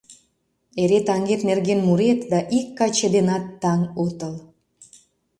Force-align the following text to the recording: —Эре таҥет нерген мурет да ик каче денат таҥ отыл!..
—Эре 0.81 0.99
таҥет 1.07 1.41
нерген 1.49 1.79
мурет 1.87 2.19
да 2.31 2.39
ик 2.57 2.67
каче 2.79 3.07
денат 3.15 3.43
таҥ 3.61 3.79
отыл!.. 4.03 4.35